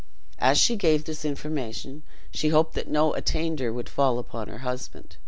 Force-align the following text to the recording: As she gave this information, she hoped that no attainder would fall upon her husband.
As 0.39 0.57
she 0.57 0.77
gave 0.77 1.05
this 1.05 1.23
information, 1.23 2.01
she 2.31 2.47
hoped 2.49 2.73
that 2.73 2.87
no 2.87 3.13
attainder 3.13 3.71
would 3.71 3.87
fall 3.87 4.17
upon 4.17 4.47
her 4.47 4.57
husband. 4.65 5.17